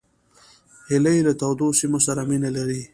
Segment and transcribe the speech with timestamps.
[0.89, 2.81] هیلۍ له تودو سیمو سره مینه لري